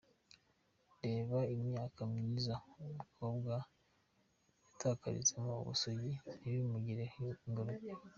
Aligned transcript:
Reba 1.03 1.37
imyaka 1.55 1.99
myiza 2.13 2.55
umukobwa 2.83 3.53
yatakarizamo 4.67 5.53
ubusugi 5.63 6.11
ntibimugireho 6.39 7.25
ingaruka. 7.45 7.87